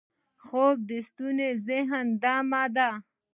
خوب 0.43 0.77
د 0.89 0.91
ستومانه 1.07 1.47
ذهن 1.67 2.05
دمه 2.21 2.63
ده 2.75 2.89